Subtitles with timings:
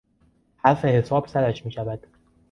[0.57, 2.07] حرف حساب سرش میشود.